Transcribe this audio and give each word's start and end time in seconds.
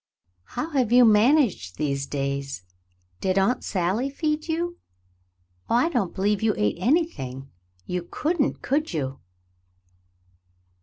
"How 0.57 0.71
have 0.71 0.91
you 0.91 1.05
managed 1.05 1.77
these 1.77 2.07
daj^s? 2.07 2.63
Did 3.19 3.37
Aunt 3.37 3.63
Sally 3.63 4.09
feed 4.09 4.47
you? 4.47 4.79
Oh, 5.69 5.75
I 5.75 5.89
don't 5.89 6.15
believe 6.15 6.41
you 6.41 6.55
ate 6.57 6.77
anything. 6.79 7.51
You 7.87 8.07
couldn't, 8.09 8.63
could 8.63 8.93
you 8.93 9.19